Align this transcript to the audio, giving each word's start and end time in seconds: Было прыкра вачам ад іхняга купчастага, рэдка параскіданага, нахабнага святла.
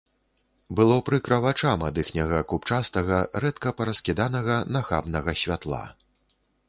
Было 0.77 0.95
прыкра 1.09 1.37
вачам 1.43 1.83
ад 1.89 1.99
іхняга 2.03 2.39
купчастага, 2.53 3.19
рэдка 3.45 3.75
параскіданага, 3.83 4.57
нахабнага 4.79 5.31
святла. 5.43 5.85